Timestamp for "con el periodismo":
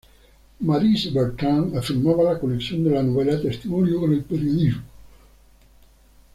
3.99-4.81